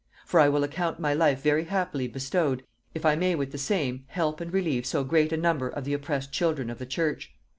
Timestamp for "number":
5.37-5.69